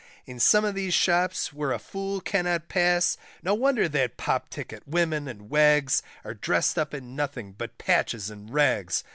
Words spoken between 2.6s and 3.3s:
pass.